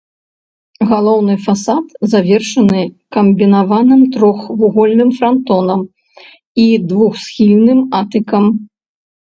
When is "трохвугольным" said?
4.17-5.09